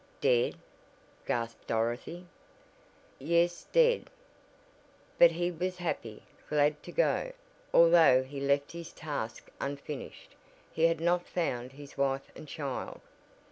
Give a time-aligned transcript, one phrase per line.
[0.19, 0.55] "Dead!"
[1.27, 2.25] gasped Dorothy.
[3.19, 4.09] "Yes, dead.
[5.19, 7.33] But he was happy, glad to go,
[7.71, 10.33] although he left his task unfinished
[10.73, 12.99] he had not found his wife and child."